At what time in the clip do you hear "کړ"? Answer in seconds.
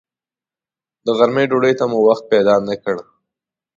2.83-2.97